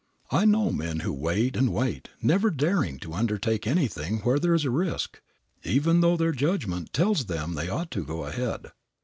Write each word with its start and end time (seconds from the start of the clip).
I 0.31 0.45
know 0.45 0.71
men 0.71 1.01
who 1.01 1.13
wait 1.13 1.55
and 1.55 1.71
wait, 1.71 2.09
never 2.23 2.49
daring 2.49 2.97
to 3.01 3.13
undertake 3.13 3.67
anything 3.67 4.17
where 4.21 4.39
there 4.39 4.55
is 4.55 4.65
risk, 4.65 5.21
even 5.63 6.01
though 6.01 6.17
their 6.17 6.31
judgment 6.31 6.91
tells 6.91 7.25
them 7.25 7.53
they 7.53 7.69
ought 7.69 7.91
to 7.91 8.03
go 8.03 8.23
ahead. 8.23 8.71